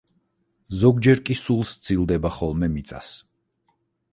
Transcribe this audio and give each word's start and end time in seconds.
ზოგჯერ 0.83 1.21
კი 1.27 1.35
სულ 1.41 1.61
სცილდება 1.73 2.33
ხოლმე 2.39 2.71
მიწას. 2.79 3.13